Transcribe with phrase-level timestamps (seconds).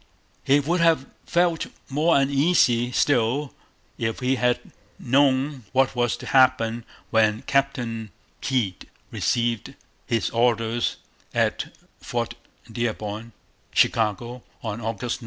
[0.43, 3.53] He would have felt more uneasy still
[3.99, 4.59] if he had
[4.97, 8.11] known what was to happen when Captain
[8.41, 9.75] Heald received
[10.07, 10.95] his orders
[11.35, 12.33] at Fort
[12.71, 13.33] Dearborn
[13.75, 15.19] (Chicago) on August 9.